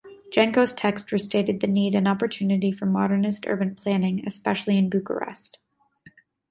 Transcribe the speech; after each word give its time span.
Janco's 0.31 0.73
text 0.73 1.11
restated 1.11 1.59
the 1.59 1.67
need 1.67 1.93
and 1.93 2.07
opportunity 2.07 2.71
for 2.71 2.87
modernist 2.87 3.45
urban 3.45 3.75
planning, 3.75 4.23
especially 4.25 4.75
in 4.75 4.89
Bucharest. 4.89 5.59